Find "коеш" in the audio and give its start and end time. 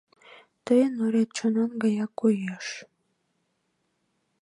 2.19-2.67